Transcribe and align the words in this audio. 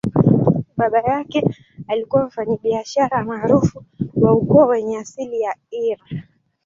Baba 0.77 0.99
yake 0.99 1.47
alikuwa 1.87 2.25
mfanyabiashara 2.25 3.23
maarufu 3.25 3.85
wa 4.15 4.33
ukoo 4.33 4.65
wenye 4.67 4.97
asili 4.97 5.41
ya 5.41 5.55
Eire. 5.71 6.23